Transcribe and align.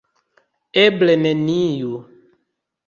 Eble 0.85 1.15
neniu. 1.27 1.95